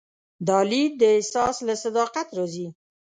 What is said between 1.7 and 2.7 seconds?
صداقت راځي.